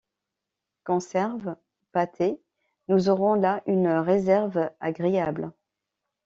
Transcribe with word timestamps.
Conserves, 0.83 1.55
pâtés, 1.91 2.41
nous 2.87 3.09
aurons 3.09 3.35
là 3.35 3.61
une 3.67 3.85
réserve 3.87 4.71
agréable! 4.79 5.51